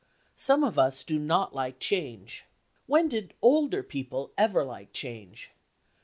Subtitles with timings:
[0.35, 2.45] Some of us do not like change.
[2.87, 5.51] When did older people ever like change?